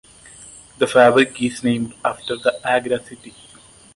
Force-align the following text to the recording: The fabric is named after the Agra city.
The 0.79 0.87
fabric 0.87 1.39
is 1.43 1.63
named 1.63 1.93
after 2.03 2.35
the 2.35 2.59
Agra 2.67 3.03
city. 3.05 3.35